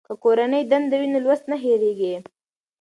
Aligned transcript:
که 0.07 0.13
کورنۍ 0.23 0.61
دنده 0.71 0.95
وي 0.99 1.07
نو 1.13 1.19
لوست 1.25 1.43
نه 1.51 1.57
هېریږي. 1.63 2.15